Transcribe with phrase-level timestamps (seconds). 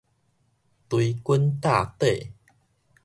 [0.89, 2.31] 追根貼底